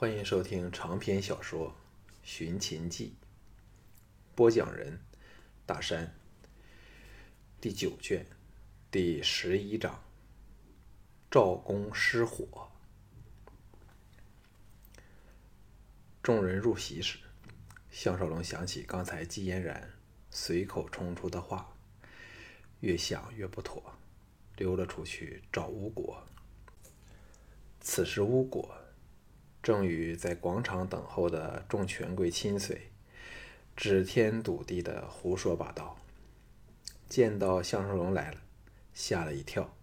[0.00, 1.68] 欢迎收听长篇小说
[2.22, 3.12] 《寻秦记》，
[4.34, 4.98] 播讲人：
[5.66, 6.14] 大山。
[7.60, 8.24] 第九卷
[8.90, 10.02] 第十一章：
[11.30, 12.70] 赵公失火。
[16.22, 17.18] 众人入席时，
[17.90, 19.90] 项少龙想起刚才季嫣然
[20.30, 21.74] 随口冲出的话，
[22.80, 23.98] 越想越不妥，
[24.56, 26.26] 溜了出去找吴果。
[27.82, 28.79] 此时吴果。
[29.62, 32.90] 正与在广场等候的众权贵亲随
[33.76, 35.98] 指天赌地的胡说八道，
[37.08, 38.38] 见到项少龙来了，
[38.94, 39.74] 吓了一跳，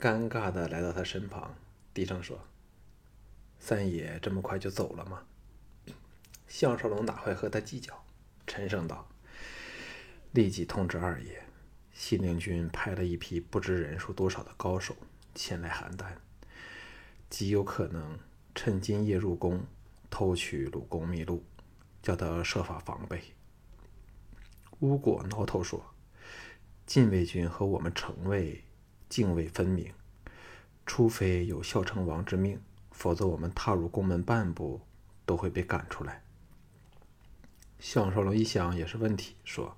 [0.00, 1.56] 尴尬的来到他身旁，
[1.92, 2.40] 低声说
[3.58, 5.24] ：“三爷这么快就走了吗？”
[6.46, 8.04] 项少龙哪会和他计较，
[8.46, 9.08] 沉声道
[10.30, 11.42] ：“立即通知二爷，
[11.92, 14.96] 信陵君派了一批不知人数多少的高手
[15.34, 16.06] 前来邯郸，
[17.28, 18.18] 极有可能。”
[18.56, 19.62] 趁今夜入宫，
[20.08, 21.44] 偷取鲁公秘录，
[22.02, 23.22] 叫他设法防备。
[24.80, 25.84] 巫果挠头说
[26.86, 28.64] ：“禁卫军和我们城卫
[29.10, 29.92] 泾渭分明，
[30.86, 32.58] 除非有孝成王之命，
[32.92, 34.80] 否则我们踏入宫门半步
[35.26, 36.22] 都会被赶出来。”
[37.78, 39.76] 项少龙一想也是问题，说：“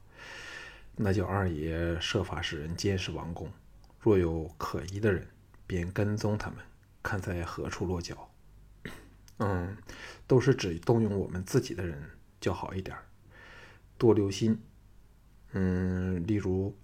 [0.95, 3.53] 那叫二爷设法使人监视王宫，
[3.99, 5.27] 若有可疑的人，
[5.67, 6.59] 便跟踪他们，
[7.03, 8.27] 看在何处落脚。”
[9.39, 9.77] 嗯，
[10.27, 12.97] 都是指动用我们自己的人较好一点
[13.97, 14.61] 多留心。
[15.53, 16.77] 嗯，例如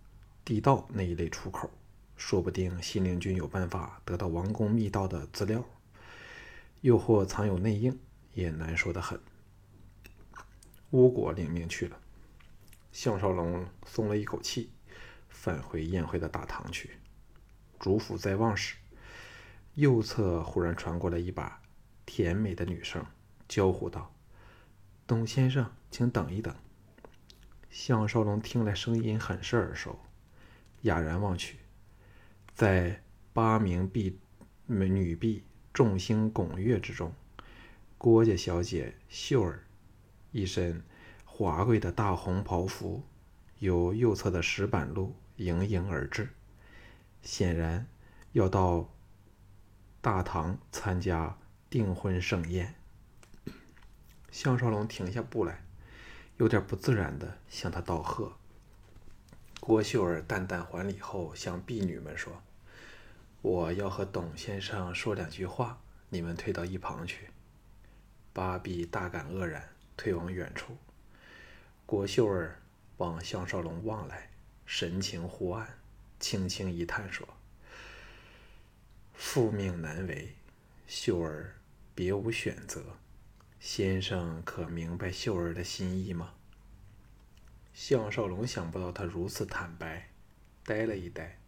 [0.45, 1.71] 地道那一类出口，
[2.17, 5.65] 说不定信陵君有办法得到王宫密道的资料，
[6.81, 7.99] 又或藏有内应，
[8.33, 9.21] 也难说的很。
[10.91, 11.99] 巫果领命去了，
[12.93, 14.71] 项少龙松了一口气，
[15.29, 16.91] 返回宴会的大堂去。
[17.81, 18.77] 主府在望时，
[19.75, 21.61] 右侧忽然传过来一把。
[22.17, 23.05] 甜美的女声
[23.49, 24.15] 娇呼道
[25.05, 26.55] ：“董先生，请等一等。”
[27.71, 29.99] 项少龙听来声音很是耳熟，
[30.83, 31.59] 哑然望去，
[32.55, 33.03] 在
[33.33, 34.17] 八名婢
[34.67, 37.13] 女婢众星拱月之中，
[37.99, 39.65] 郭家小姐秀儿
[40.31, 40.85] 一身
[41.25, 43.03] 华贵的大红袍服，
[43.59, 46.29] 由右侧的石板路迎迎而至，
[47.23, 47.89] 显然
[48.31, 48.89] 要到
[50.01, 51.37] 大堂参加。
[51.75, 52.73] 订婚盛宴，
[54.31, 55.65] 项少龙停下步来，
[56.37, 58.33] 有点不自然的向他道贺。
[59.59, 62.41] 郭秀儿淡淡还礼后，向婢女们说
[63.43, 67.31] ：“我要和董先生说两句话，你们退到一旁去。”
[68.33, 70.77] 八婢大感愕然，退往远处。
[71.85, 72.63] 郭秀儿
[72.99, 74.31] 往项少龙望来，
[74.65, 75.77] 神情忽暗，
[76.21, 77.27] 轻轻一叹说
[79.13, 80.37] ：“父命难违，
[80.87, 81.57] 秀儿。”
[81.97, 82.83] 别无选择，
[83.61, 86.35] 先生可明白秀儿的心意吗？
[87.73, 90.11] 项少龙想不到他如此坦白，
[90.65, 91.39] 呆了一呆，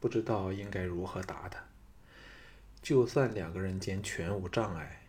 [0.00, 1.64] 不知道应该如何答他。
[2.82, 5.06] 就算两个人间全无障碍，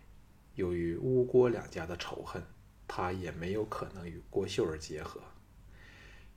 [0.53, 2.43] 由于乌郭两家的仇恨，
[2.87, 5.19] 他也没有可能与郭秀儿结合。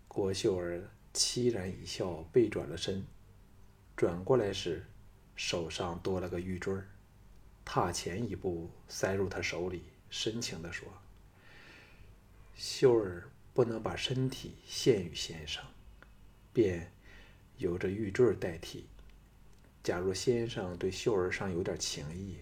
[0.09, 3.05] 郭秀儿凄然一笑，背转了身，
[3.95, 4.87] 转过来时，
[5.37, 6.89] 手上多了个玉坠儿。
[7.71, 10.89] 踏前一步，塞入他手里，深情地说
[12.57, 15.63] ：“秀儿不能把身体献与先生，
[16.55, 16.91] 便
[17.59, 18.87] 由这玉坠代替。
[19.83, 22.39] 假如先生对秀儿尚有点情意，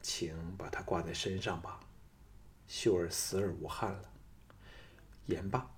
[0.00, 1.78] 请把它挂在身上吧。”
[2.66, 4.10] 秀儿死而无憾了。
[5.26, 5.70] 言罢，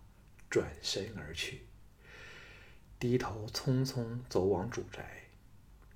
[0.48, 1.62] 转身而去，
[2.96, 5.24] 低头匆匆走往主宅，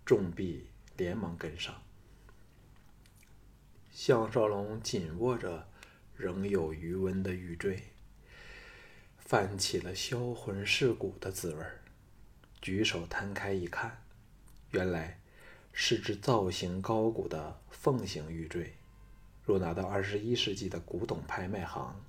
[0.05, 0.67] 众婢
[0.97, 1.81] 连忙跟上。
[3.95, 5.69] 项少龙紧握着
[6.17, 7.83] 仍有余温的玉坠，
[9.19, 11.83] 泛起了销魂蚀骨的滋味儿
[12.63, 14.03] 举手摊开一看，
[14.71, 15.21] 原来
[15.73, 18.75] 是只造型高古的凤形玉坠。
[19.45, 22.03] 若拿到二十一世纪的古董拍卖行，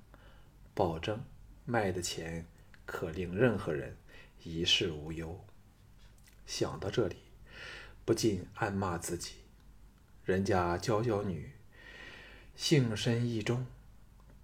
[0.72, 1.22] 保证
[1.66, 2.46] 卖的钱
[2.86, 3.94] 可令任何人
[4.42, 5.44] 一世无忧。
[6.46, 7.16] 想到这里，
[8.06, 9.34] 不禁暗骂自己：
[10.24, 11.50] 人家娇娇女。
[12.56, 13.66] 性深意重，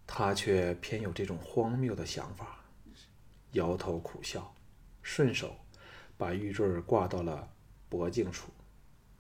[0.06, 2.64] 他却偏有这种荒谬的想法，
[3.52, 4.54] 摇头苦笑，
[5.02, 5.56] 顺手
[6.18, 7.48] 把玉坠挂到了
[7.88, 8.50] 脖颈处，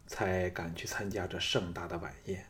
[0.06, 2.46] 才赶去参加这盛大的晚宴。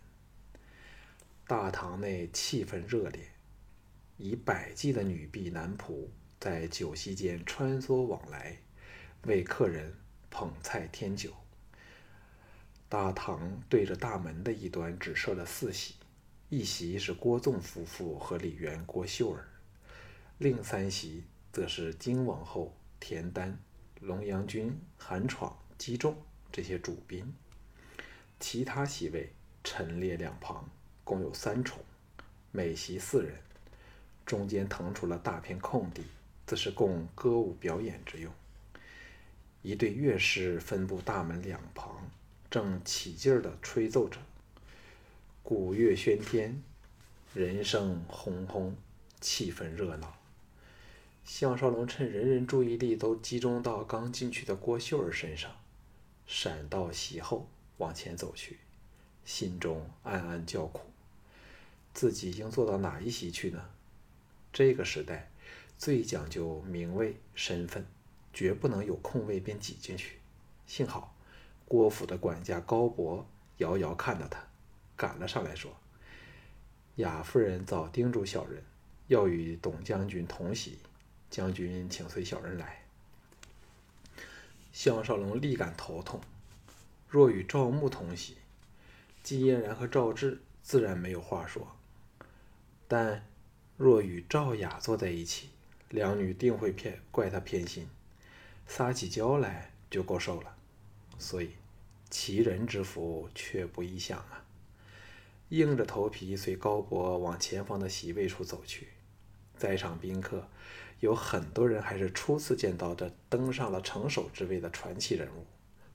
[1.47, 3.33] 大堂内气氛热烈，
[4.17, 6.09] 以百计的女婢男仆
[6.39, 8.57] 在酒席间穿梭往来，
[9.25, 9.95] 为客人
[10.31, 11.35] 捧菜添酒。
[12.89, 15.95] 大堂对着大门的一端只设了四席。
[16.52, 19.47] 一席是郭纵夫妇和李元、郭秀儿，
[20.38, 23.56] 另三席则是金王后田丹、
[24.00, 26.20] 龙阳君韩闯、姬仲
[26.50, 27.32] 这些主宾。
[28.41, 29.32] 其他席位
[29.62, 30.69] 陈列两旁，
[31.05, 31.79] 共有三重，
[32.50, 33.32] 每席四人，
[34.26, 36.03] 中间腾出了大片空地，
[36.44, 38.32] 则是供歌舞表演之用。
[39.62, 42.11] 一对乐师分布大门两旁，
[42.50, 44.19] 正起劲儿地吹奏着。
[45.50, 46.62] 鼓乐喧天，
[47.35, 48.76] 人声轰轰，
[49.20, 50.17] 气氛热闹。
[51.25, 55.50] 项少龙趁人人注意力都集中到刚进去的郭秀儿身上，
[56.25, 57.49] 闪到席后
[57.79, 58.61] 往前走去，
[59.25, 60.82] 心中暗暗叫苦：
[61.93, 63.70] 自己应坐到哪一席去呢？
[64.53, 65.32] 这个时代
[65.76, 67.85] 最讲究名位身份，
[68.32, 70.20] 绝不能有空位便挤进去。
[70.69, 71.17] 幸好
[71.67, 73.26] 郭府的管家高伯
[73.56, 74.50] 遥遥看到他。
[75.00, 75.75] 赶了上来，说
[76.97, 78.62] ：“雅夫人早叮嘱小人，
[79.06, 80.76] 要与董将军同席，
[81.31, 82.82] 将军请随小人来。”
[84.75, 86.20] 项少龙立感头痛。
[87.08, 88.37] 若与赵牧同席，
[89.23, 91.62] 季嫣然和赵志自然没有话说；
[92.87, 93.26] 但
[93.79, 95.49] 若与赵雅坐在一起，
[95.88, 97.88] 两女定会偏怪他偏心，
[98.67, 100.55] 撒起娇来就够受了。
[101.19, 101.53] 所以，
[102.11, 104.44] 其人之福却不易享啊。
[105.50, 108.88] 硬着头皮随高博往前方的席位处走去，
[109.56, 110.49] 在场宾客
[111.00, 115.44] 有很多人还是初次见到这登上了城首之位的传奇人物，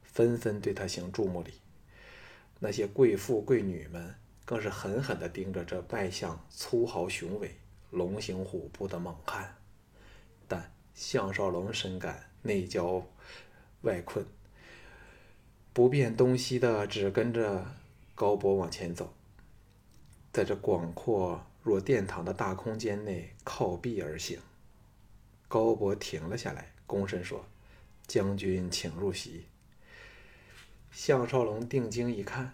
[0.03, 1.53] 纷纷对他行注目礼。
[2.59, 7.55] 那些贵妇贵女们更是狠狠地盯着这外向粗豪雄伟、
[7.91, 9.55] 龙行虎步的猛汉。
[10.49, 13.07] 但项少龙深感内焦
[13.83, 14.25] 外困，
[15.71, 17.65] 不辨东西的只跟着
[18.13, 19.13] 高博往前走。
[20.35, 24.37] 在这广阔若殿堂的大空间内靠壁而行，
[25.47, 27.45] 高伯停了下来，躬身说
[28.05, 29.45] ：“将军请入席。”
[30.91, 32.53] 项少龙定睛一看，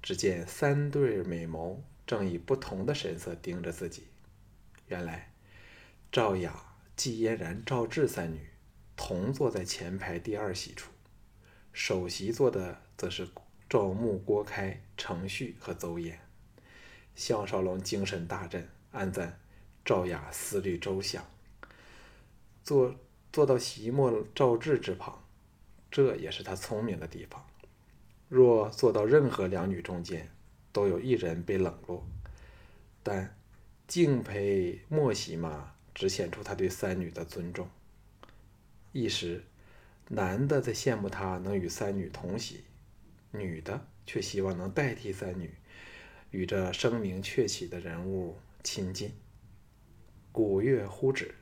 [0.00, 1.76] 只见三对美眸
[2.06, 4.04] 正以不同的神色盯着自己。
[4.86, 5.30] 原来
[6.10, 8.48] 赵雅、季嫣然、赵志三女
[8.96, 10.90] 同坐在前排第二席处，
[11.74, 13.28] 首席坐的则是
[13.68, 16.14] 赵牧、郭开、程旭和邹衍。
[17.18, 19.40] 项少龙精神大振，暗赞
[19.84, 21.28] 赵雅思虑周详。
[22.62, 22.94] 坐
[23.32, 25.20] 坐到席末赵志之旁，
[25.90, 27.44] 这也是他聪明的地方。
[28.28, 30.30] 若坐到任何两女中间，
[30.70, 32.06] 都有一人被冷落。
[33.02, 33.36] 但
[33.88, 37.68] 敬陪莫席嘛，只显出他对三女的尊重。
[38.92, 39.42] 一时，
[40.06, 42.62] 男的在羡慕他能与三女同席，
[43.32, 45.52] 女的却希望能代替三女。
[46.30, 49.12] 与这声名鹊起的人物亲近。
[50.30, 51.34] 鼓乐忽止，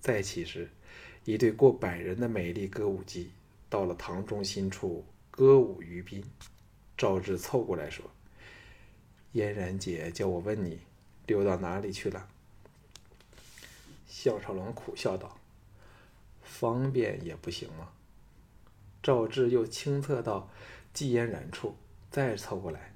[0.00, 0.70] 再起时，
[1.24, 3.30] 一队过百人的美丽歌舞伎
[3.68, 6.24] 到了堂中心处歌舞娱宾。
[6.96, 8.10] 赵志凑过来说
[9.32, 10.80] ：“嫣然姐叫我问你，
[11.26, 12.28] 溜到哪里去了？”
[14.06, 15.38] 项少龙苦笑道
[16.42, 17.92] ：“方便也不行吗？”
[19.02, 20.48] 赵志又清侧到
[20.92, 21.76] 季嫣然处，
[22.10, 22.91] 再凑过来。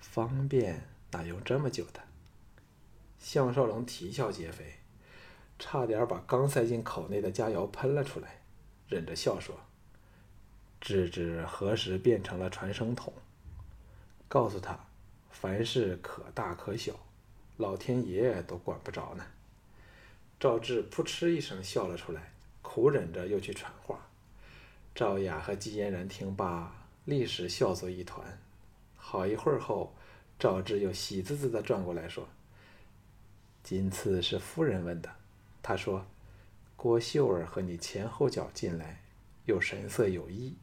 [0.00, 2.00] 方便哪用这么久的？
[3.18, 4.76] 项少龙啼笑皆非，
[5.58, 8.40] 差点把刚塞进口内的佳肴喷了出来，
[8.88, 9.60] 忍着笑说
[10.80, 13.12] ：“芝芝何时变成了传声筒？
[14.26, 14.86] 告诉他，
[15.30, 16.94] 凡事可大可小，
[17.58, 19.26] 老天爷都管不着呢。”
[20.40, 22.32] 赵志扑哧一声笑了出来，
[22.62, 24.00] 苦忍着又去传话。
[24.94, 26.74] 赵雅和季嫣然听罢，
[27.04, 28.40] 立时笑作一团。
[28.96, 29.94] 好一会儿后。
[30.40, 32.26] 赵志又喜滋滋的转过来说
[33.62, 35.14] ：“今次是夫人问的，
[35.62, 36.06] 她说
[36.76, 39.02] 郭秀儿和你前后脚进来，
[39.44, 40.56] 又神色有异，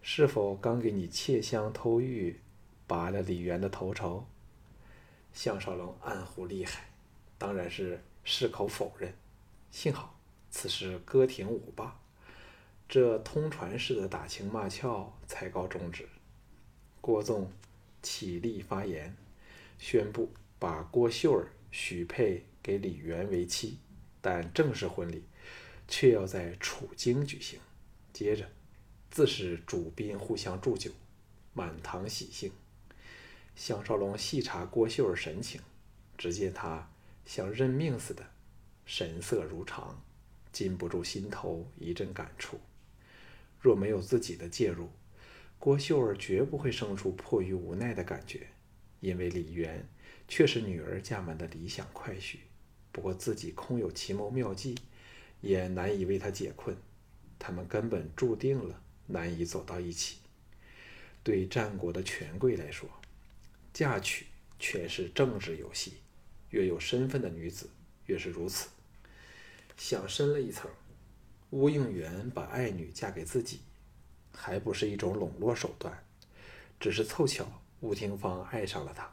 [0.00, 2.38] 是否刚给你窃香偷玉，
[2.86, 4.28] 拔了李元的头筹？”
[5.34, 6.88] 项少龙暗呼厉害，
[7.36, 9.12] 当然是矢口否认。
[9.72, 10.16] 幸好
[10.52, 11.98] 此时歌停舞罢，
[12.88, 16.08] 这通传式的打情骂俏才告终止。
[17.00, 17.50] 郭纵。
[18.04, 19.16] 起立发言，
[19.78, 23.78] 宣布把郭秀儿许配给李元为妻，
[24.20, 25.24] 但正式婚礼
[25.88, 27.58] 却要在楚京举行。
[28.12, 28.46] 接着，
[29.10, 30.90] 自是主宾互相祝酒，
[31.54, 32.52] 满堂喜庆。
[33.56, 35.60] 项少龙细查郭秀儿神情，
[36.18, 36.90] 只见她
[37.24, 38.24] 像认命似的，
[38.84, 40.00] 神色如常，
[40.52, 42.60] 禁不住心头一阵感触。
[43.60, 44.90] 若没有自己的介入，
[45.64, 48.48] 郭秀儿绝不会生出迫于无奈的感觉，
[49.00, 49.88] 因为李渊
[50.28, 52.36] 却是女儿家门的理想快婿，
[52.92, 54.74] 不过自己空有奇谋妙计，
[55.40, 56.76] 也难以为他解困。
[57.38, 60.18] 他们根本注定了难以走到一起。
[61.22, 62.86] 对战国的权贵来说，
[63.72, 64.26] 嫁娶
[64.58, 65.94] 全是政治游戏，
[66.50, 67.70] 越有身份的女子
[68.04, 68.68] 越是如此。
[69.78, 70.70] 想深了一层，
[71.48, 73.60] 吴应元把爱女嫁给自己，
[74.34, 76.04] 还不是一种笼络手段，
[76.78, 77.46] 只是凑巧
[77.80, 79.10] 吴廷芳爱上了他，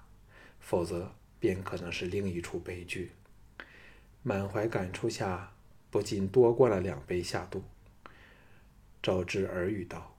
[0.60, 3.12] 否则便可能是另一出悲剧。
[4.24, 5.54] 满怀感触下，
[5.90, 7.64] 不禁多灌了两杯下肚。
[9.02, 10.16] 赵志耳语道。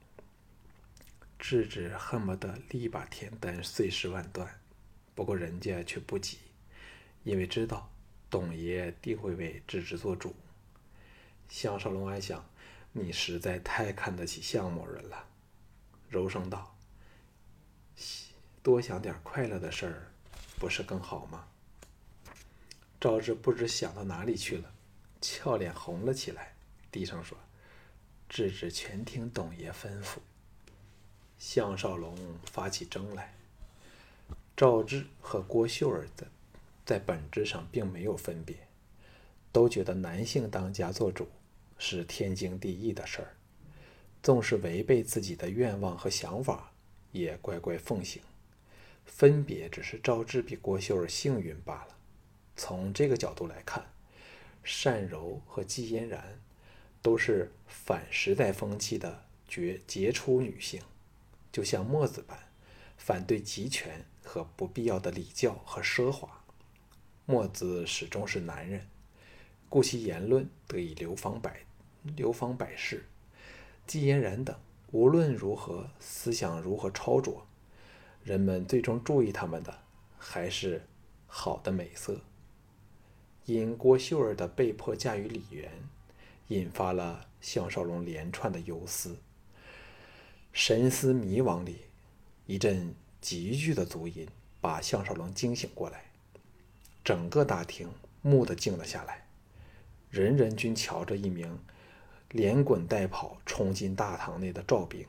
[1.38, 4.61] 智智恨不得立把天丹碎尸万段，
[5.12, 6.38] 不过人家却不急，
[7.25, 7.90] 因为知道
[8.30, 10.37] 董爷定会为智智做主。
[11.49, 12.49] 项少龙暗想：
[12.92, 15.26] 你实在太看得起项某人了，
[16.11, 16.76] 柔声道
[18.62, 20.12] ：“多想点快乐的事儿，
[20.58, 21.46] 不是更好吗？”
[23.00, 24.72] 赵志不知想到哪里去了，
[25.20, 26.54] 俏脸红了起来，
[26.90, 27.38] 低声说
[28.28, 30.18] ：“智智全听董爷吩咐。”
[31.38, 33.34] 项少龙发起争来。
[34.54, 36.28] 赵志和郭秀儿的
[36.84, 38.68] 在本质上并没有分别，
[39.50, 41.26] 都觉得男性当家做主
[41.84, 43.34] 是天经地义的事儿，
[44.22, 46.70] 纵是违背自己的愿望和想法，
[47.10, 48.22] 也乖乖奉行。
[49.04, 51.88] 分别只是赵志比郭秀儿幸运罢了。
[52.56, 53.84] 从这个角度来看，
[54.84, 56.40] 单柔和季嫣然
[57.02, 60.80] 都是反时代风气的绝杰出女性。
[61.50, 62.38] 就像墨子般，
[62.96, 66.44] 反对集权和不必要的礼教和奢华。
[67.26, 68.86] 墨子始终是男人，
[69.68, 71.64] 故其言论得以流芳百
[72.02, 73.04] 流芳百世。
[73.87, 74.56] 季嫣然等
[74.90, 77.47] 无论如何思想如何超卓，
[78.23, 79.78] 人们最终注意他们的
[80.18, 80.87] 还是
[81.26, 82.21] 好的美色。
[83.47, 85.71] 因郭秀儿的被迫嫁与李元，
[86.49, 89.16] 引发了项少龙连串的忧思。
[90.52, 91.87] 神思迷惘里，
[92.47, 94.28] 一阵急剧的足音
[94.61, 96.04] 把项少龙惊醒过来。
[97.02, 97.90] 整个大厅
[98.23, 99.26] 蓦地静了下来，
[100.09, 101.59] 人人均瞧着一名
[102.32, 105.06] 连滚带跑冲进大堂内的赵兵。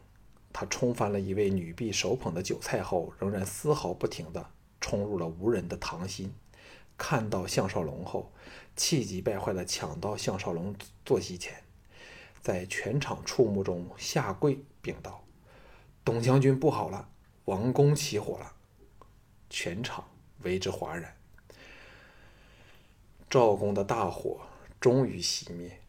[0.51, 6.32] 他冲翻了一位女婢手捧的酒菜后，仍然丝毫不停地冲入了无人的堂心。
[6.96, 8.32] 看到项少龙后，
[8.75, 11.63] 气急败坏地抢到项少龙坐席前，
[12.39, 15.24] 在全场触目中下跪禀道。
[16.06, 17.10] 董将军不好了，
[17.46, 18.53] 王宫起火了，
[19.50, 20.06] 全场
[20.44, 21.15] 为之哗然。
[23.27, 24.42] 赵宫的大火
[24.80, 25.80] 终于熄灭，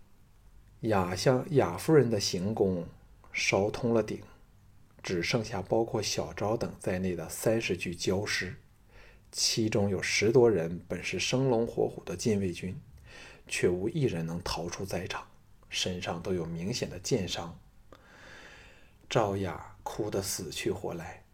[0.84, 2.86] 雅相雅夫人的行宫
[3.32, 4.20] 烧通了顶，
[5.02, 8.56] 只剩下包括小昭等在内的三十具焦尸，
[9.32, 12.78] 其中有十多人本是生龙活虎的禁卫军，
[13.48, 15.26] 却无一人能逃出灾场，
[15.68, 17.58] 身上都有明显的箭伤。
[19.08, 19.70] 赵雅。
[19.86, 21.24] 哭得死去活来，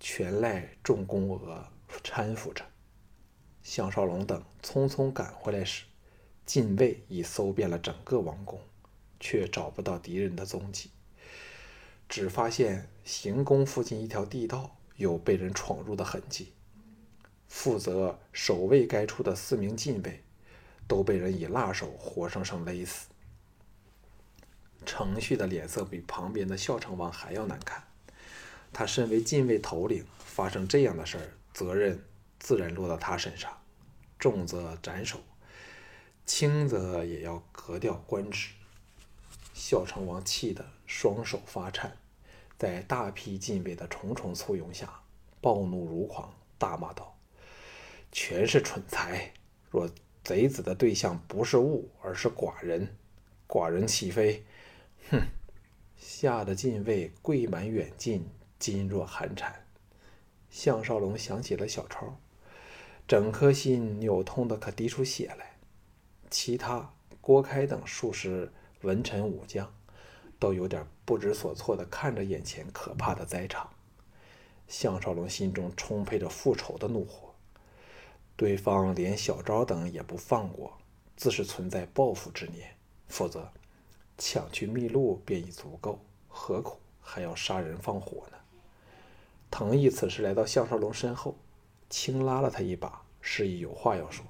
[0.00, 1.64] 全赖众宫娥
[2.02, 2.64] 搀扶着。
[3.62, 5.84] 项少龙等匆匆赶回来时，
[6.44, 8.60] 禁卫已搜遍了整个王宫，
[9.20, 10.90] 却找不到敌人的踪迹。
[12.08, 16.52] 只发现行宫附近一条地道有被人闯入的痕迹。
[17.46, 20.24] 负责守卫该处的四名禁卫，
[20.88, 23.08] 都被人以蜡手活生生勒死。
[24.86, 27.84] 程旭的脸色比旁边的孝成王还要难看。
[28.72, 32.04] 他身为禁卫头领，发生这样的事儿，责任
[32.38, 33.60] 自然落到他身上，
[34.18, 35.20] 重则斩首，
[36.24, 38.50] 轻则也要革掉官职。
[39.60, 41.94] 孝成王气得双手发颤，
[42.56, 45.02] 在大批禁卫的重重簇拥下，
[45.42, 47.14] 暴怒如狂，大骂道
[48.10, 49.34] ：“全是蠢材！
[49.68, 49.86] 若
[50.24, 52.96] 贼子的对象不是物，而是寡人，
[53.46, 54.42] 寡人岂非……
[55.10, 55.20] 哼！”
[55.94, 58.26] 吓得禁卫跪满远近。
[58.58, 59.66] 噤若寒蝉，
[60.50, 62.18] 项少龙想起了小超，
[63.06, 65.56] 整颗心扭痛的可滴出血来。
[66.30, 68.52] 其他郭开等数十
[68.82, 69.72] 文臣武将，
[70.38, 73.70] 都有点不知所措的看着眼前可怕的灾场。
[74.66, 77.34] 项少龙心中充沛着复仇的怒火，
[78.36, 80.78] 对方连小昭等也不放过，
[81.16, 82.76] 自是存在报复之念。
[83.08, 83.50] 否则，
[84.16, 88.36] 抢去秘录便已足够，何苦还要杀人放火呢？
[89.50, 91.36] 藤毅此时来到项少龙身后，
[91.88, 94.24] 轻拉了他一把，示意有话要说。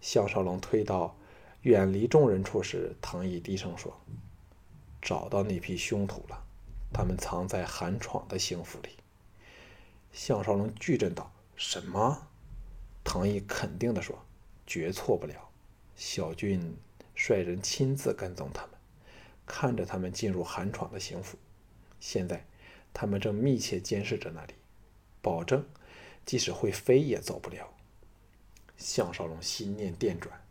[0.00, 1.16] 项少龙退到
[1.62, 4.00] 远离众人处时，藤毅低声说
[5.02, 6.42] ：“找到那批凶徒了，
[6.92, 8.88] 他们藏在韩闯的行府里。”
[10.12, 12.28] 项少龙巨震道：“什么？
[13.04, 14.24] 唐毅肯定地说
[14.66, 15.50] ：“绝错不了。
[15.96, 16.76] 小俊
[17.14, 18.70] 率人亲自跟踪他们，
[19.44, 21.36] 看着他们进入韩闯的行府。
[22.00, 22.46] 现在
[22.94, 24.54] 他们正密切监视着那里，
[25.20, 25.64] 保证
[26.24, 27.74] 即使会飞也走不了。”
[28.78, 30.42] 项少龙心念电转，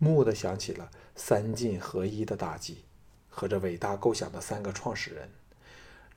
[0.00, 2.84] 蓦地想起了三晋合一的大计
[3.28, 5.30] 和这伟大构想的三个创始人。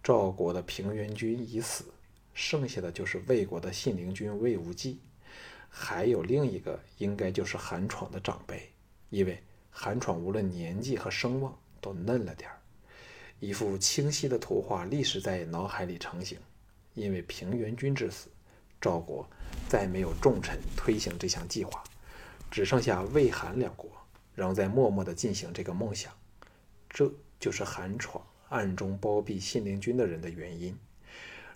[0.02, 1.86] 赵国的平原君已死，
[2.34, 5.00] 剩下的就是魏国的信陵君魏无忌，
[5.70, 8.72] 还有另一个应该就是韩闯的长辈，
[9.10, 12.58] 因为韩闯无论年纪和声望都嫩了点儿。
[13.40, 16.40] 一幅清晰的图画立时在脑海里成型。
[16.94, 18.30] 因为平原君之死，
[18.80, 19.28] 赵国
[19.68, 21.84] 再没有重臣推行这项计划，
[22.54, 23.90] 只剩下魏韩两国
[24.36, 26.14] 仍在默默地进行这个梦想。
[26.88, 28.24] 这就是韩闯。
[28.50, 30.78] 暗中包庇信陵君的人的原因。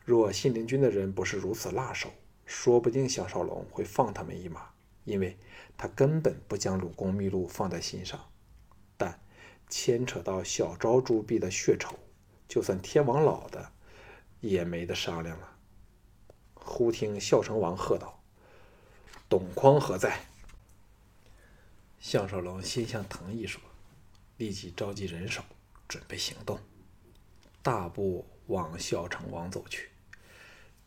[0.03, 2.09] 若信陵君的人不是如此辣手，
[2.47, 4.69] 说不定项少龙会放他们一马，
[5.03, 5.37] 因为
[5.77, 8.19] 他根本不将鲁公秘录放在心上。
[8.97, 9.19] 但
[9.69, 11.95] 牵扯到小昭朱棣的血仇，
[12.47, 13.71] 就算天王老的
[14.39, 15.57] 也没得商量了。
[16.55, 18.19] 忽听孝成王喝道
[19.29, 20.19] ：“董匡何在？”
[22.09, 23.61] 项少龙心向藤毅说
[24.39, 25.43] ：“立即召集人手，
[25.89, 26.57] 准备行动。”
[27.61, 29.89] 大步往孝成王走去。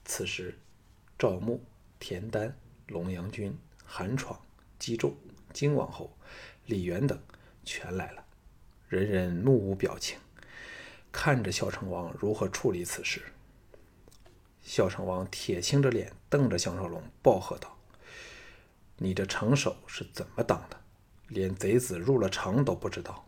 [0.03, 0.59] 此时，
[1.19, 1.63] 赵牧、
[1.99, 4.41] 田丹、龙阳君、韩闯、
[4.79, 5.15] 姬仲、
[5.53, 6.17] 金王后、
[6.65, 7.23] 李元等
[7.67, 8.25] 全来了，
[8.89, 10.19] 人人怒无表情，
[11.13, 13.21] 看着孝成王如何处理此事。
[14.63, 17.77] 孝成王铁青着脸，瞪着项少龙，暴喝道
[18.97, 20.80] ：“你这城守是怎么当的？
[21.31, 23.27] 连贼子入了城都不知道？”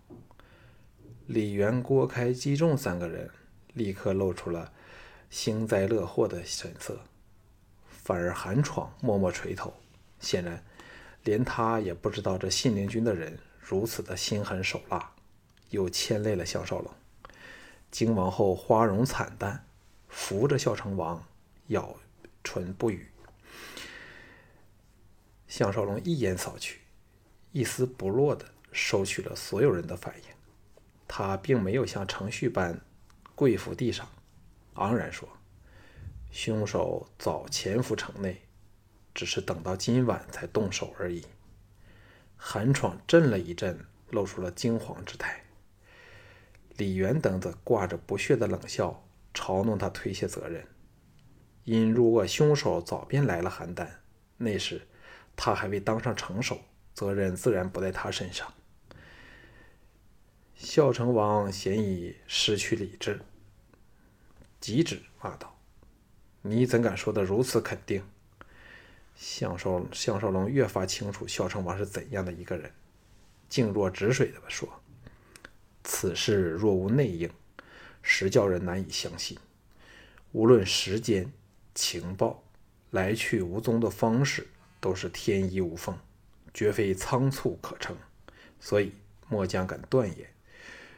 [1.26, 3.30] 李元、郭开、姬仲三个人。
[3.74, 4.70] 立刻露出了
[5.30, 7.00] 幸灾乐祸的神色，
[7.88, 9.72] 反而韩闯默默垂头，
[10.20, 10.62] 显然
[11.24, 15.14] 连他也不知道这信陵君的人如此的心狠手辣，
[15.70, 16.92] 又牵累了项少龙。
[17.90, 19.64] 荆王后花容惨淡，
[20.06, 21.24] 扶着孝成王，
[21.68, 21.96] 咬
[22.44, 23.08] 唇不语。
[25.48, 26.81] 项少龙一眼扫去，
[27.52, 30.28] 一丝不落的收取了所有人的反应，
[31.06, 32.80] 他并没有像程序般。
[33.34, 34.08] 跪伏地上，
[34.74, 35.28] 昂然说
[36.30, 38.42] ：“凶手早潜伏城内，
[39.14, 41.24] 只是等到今晚才动手而已。”
[42.36, 45.44] 韩闯震了一震，露出了惊惶之态。
[46.76, 49.02] 李元等则挂着不屑的冷笑，
[49.34, 50.66] 嘲弄他推卸责任。
[51.64, 53.88] 因如果凶手早便来了邯郸，
[54.36, 54.86] 那时
[55.34, 56.60] 他还未当上城守，
[56.94, 58.52] 责任自然不在他身上。
[60.54, 63.20] 孝成王嫌已失去理智。
[64.60, 65.58] 急止骂道
[66.42, 68.04] ：“你怎敢说的如此肯定？”
[69.16, 72.72] 项少项少龙越发清楚孝成王是怎样的一个人，
[73.48, 74.68] 静若止水的说
[75.84, 77.30] ：“此事若无内应，
[78.00, 79.36] 实叫人难以相信。
[80.30, 81.30] 无论时间、
[81.74, 82.42] 情报、
[82.90, 84.46] 来去无踪的方式，
[84.80, 85.98] 都是天衣无缝，
[86.52, 87.96] 绝非仓促可成。
[88.60, 88.92] 所以
[89.28, 90.28] 末将敢断言。”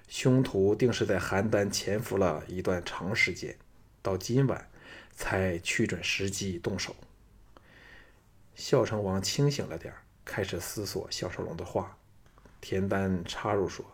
[0.06, 3.56] 凶徒定是在邯郸潜伏了一段长时间，
[4.02, 4.68] 到今晚
[5.12, 6.94] 才去准时机动手。
[8.54, 9.92] 孝成王清醒了点
[10.24, 11.96] 开始思索项少龙的话。
[12.60, 13.84] 田丹插入说：“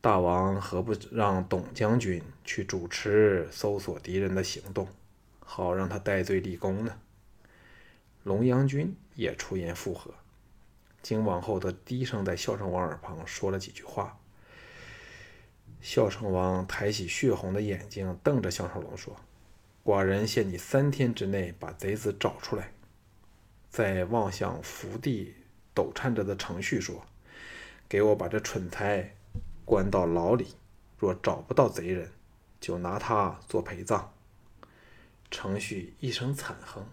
[0.00, 4.88] 大王何不让董将军去主持搜索敌人的行动，
[5.40, 6.98] 好让他戴罪立功呢？”
[8.22, 10.14] 龙阳君也出言附和。
[11.04, 14.18] 荆王后的低声在孝成王耳旁说了几句话。
[15.82, 19.14] 孝成王抬起血红的眼睛，瞪着项少龙说
[19.84, 22.72] ：“寡人限你三天之内把贼子找出来。”
[23.68, 25.34] 再望向福地
[25.74, 27.04] 抖颤着的程旭说
[27.86, 29.14] ：“给我把这蠢材
[29.66, 30.54] 关到牢里，
[30.98, 32.10] 若找不到贼人，
[32.58, 34.10] 就拿他做陪葬。”
[35.30, 36.86] 程旭一声惨哼，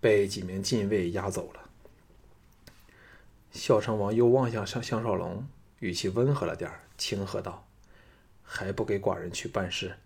[0.00, 1.67] 被几名禁卫押走了。
[3.50, 5.46] 孝成王又望向向项少龙，
[5.80, 7.64] 语气温和了点儿轻喝道。
[8.50, 9.98] 还不给寡人去办事？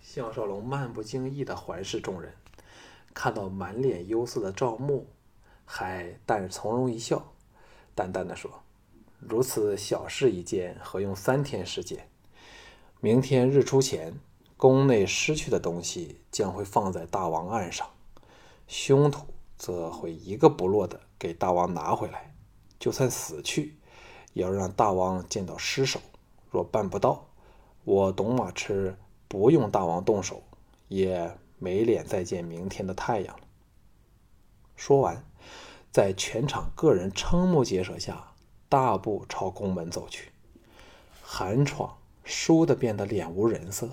[0.00, 2.32] 项少龙漫不经意地环视众人，
[3.12, 5.06] 看到满脸忧色的赵牧，
[5.66, 7.34] 还但从容一笑，
[7.94, 8.62] 淡淡的说
[9.20, 12.08] ：“如此小事一件，何用三天时间？
[13.00, 14.14] 明天日出前，
[14.56, 17.86] 宫内失去的东西将会放在大王案上，
[18.66, 19.26] 凶徒
[19.58, 22.34] 则会一个不落的给大王拿回来。
[22.78, 23.78] 就算死去，
[24.34, 25.98] 也要让大王见到尸首。”
[26.52, 27.28] 若办不到，
[27.84, 28.94] 我董马痴
[29.26, 30.42] 不用大王动手，
[30.88, 33.44] 也没脸再见明天的太阳了。
[34.76, 35.24] 说完，
[35.90, 38.34] 在全场个人瞠目结舌下，
[38.68, 40.30] 大步朝宫门走去。
[41.22, 43.88] 韩闯倏地变得脸无人色，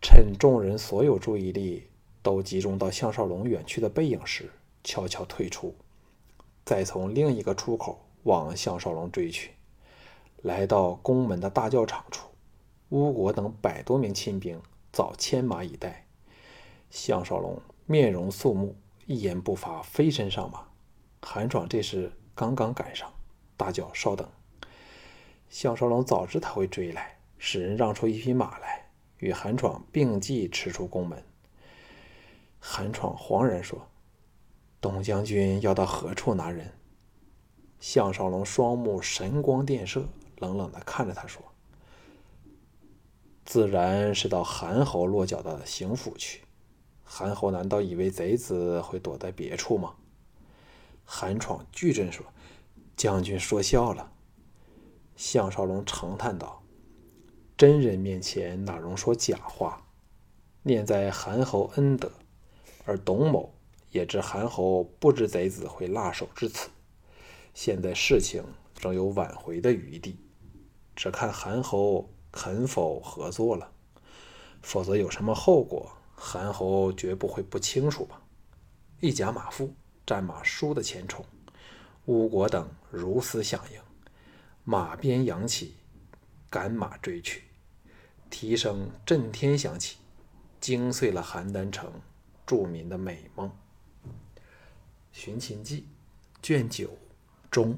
[0.00, 1.90] 趁众人所有注意力
[2.22, 4.50] 都集中到项少龙远去的背影时，
[4.82, 5.76] 悄悄退出，
[6.68, 9.52] 再从另一个出口往项少龙追去。
[10.42, 12.28] 来到宫门的大教场处，
[12.90, 14.60] 吴国等百多名亲兵
[14.92, 16.04] 早牵马以待。
[16.90, 18.76] 项少龙面容肃穆，
[19.06, 20.68] 一言不发，飞身上马。
[21.22, 23.10] 韩闯这时刚刚赶上，
[23.56, 24.28] 大叫：“稍等！”
[25.48, 31.24] 项少龙早知他会追来，使人让出一匹马来，与韩闯并骑驰出宫门。
[32.60, 33.88] 韩闯惶然说
[34.80, 36.72] ：“董将军要到何处拿人？”
[37.80, 40.08] 项少龙双目神光电射。
[40.38, 41.42] 冷冷的看着他说
[43.44, 46.42] ：“自然是到韩侯落脚的邢府去。
[47.02, 49.94] 韩侯难道以为贼子会躲在别处吗？”
[51.04, 52.24] 韩闯巨震说
[52.96, 54.12] ：“将军说笑了。”
[55.16, 56.62] 项少龙长叹道
[57.58, 59.84] ：“真人面前哪容说假话？
[60.62, 62.12] 念在韩侯恩德，
[62.84, 63.52] 而董某
[63.90, 66.68] 也知韩侯不知贼子会辣手至此。
[67.54, 68.44] 现在事情
[68.80, 70.18] 仍有挽回的余地。”
[70.96, 73.70] 只看韩侯肯否合作了，
[74.62, 78.20] 否则有什么后果，韩侯绝不会不清楚吧？
[79.00, 79.72] 一甲马夫
[80.04, 81.24] 战马倏地前冲，
[82.06, 83.80] 吴国等如丝响应，
[84.64, 85.76] 马鞭扬起，
[86.50, 87.44] 赶马追去，
[88.28, 89.98] 蹄声震天响起，
[90.60, 91.92] 惊碎了邯郸城
[92.44, 93.48] 著民的美梦。
[95.18, 95.80] 《寻秦记》
[96.40, 96.96] 卷九
[97.50, 97.76] 中。